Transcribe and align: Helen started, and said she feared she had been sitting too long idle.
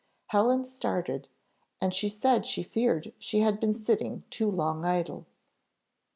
Helen 0.29 0.65
started, 0.65 1.27
and 1.79 1.93
said 1.93 2.47
she 2.47 2.63
feared 2.63 3.13
she 3.19 3.41
had 3.41 3.59
been 3.59 3.75
sitting 3.75 4.23
too 4.31 4.49
long 4.49 4.83
idle. 4.83 5.27